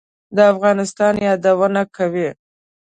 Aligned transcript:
د 0.35 0.37
افغانستان 0.53 1.13
یادونه 1.27 1.81
کوي. 1.95 2.29